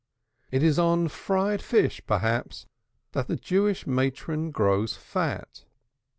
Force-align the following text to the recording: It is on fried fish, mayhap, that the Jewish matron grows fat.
It 0.49 0.63
is 0.63 0.79
on 0.79 1.09
fried 1.09 1.61
fish, 1.61 2.01
mayhap, 2.09 2.53
that 3.11 3.27
the 3.27 3.35
Jewish 3.35 3.85
matron 3.85 4.49
grows 4.49 4.97
fat. 4.97 5.63